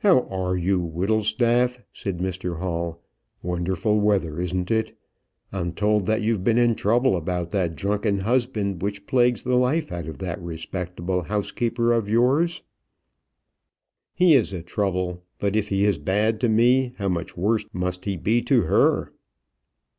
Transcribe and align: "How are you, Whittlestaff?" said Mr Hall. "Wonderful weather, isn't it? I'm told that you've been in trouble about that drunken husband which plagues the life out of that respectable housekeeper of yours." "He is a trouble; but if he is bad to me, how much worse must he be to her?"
"How 0.00 0.24
are 0.26 0.58
you, 0.58 0.78
Whittlestaff?" 0.78 1.78
said 1.90 2.18
Mr 2.18 2.58
Hall. 2.58 3.00
"Wonderful 3.42 3.98
weather, 3.98 4.38
isn't 4.38 4.70
it? 4.70 4.94
I'm 5.52 5.72
told 5.72 6.04
that 6.04 6.20
you've 6.20 6.44
been 6.44 6.58
in 6.58 6.74
trouble 6.74 7.16
about 7.16 7.50
that 7.52 7.74
drunken 7.74 8.18
husband 8.18 8.82
which 8.82 9.06
plagues 9.06 9.42
the 9.42 9.54
life 9.54 9.90
out 9.90 10.06
of 10.06 10.18
that 10.18 10.38
respectable 10.42 11.22
housekeeper 11.22 11.94
of 11.94 12.10
yours." 12.10 12.62
"He 14.12 14.34
is 14.34 14.52
a 14.52 14.60
trouble; 14.62 15.22
but 15.38 15.56
if 15.56 15.70
he 15.70 15.86
is 15.86 15.96
bad 15.96 16.42
to 16.42 16.50
me, 16.50 16.92
how 16.98 17.08
much 17.08 17.34
worse 17.34 17.64
must 17.72 18.04
he 18.04 18.18
be 18.18 18.42
to 18.42 18.64
her?" 18.64 19.14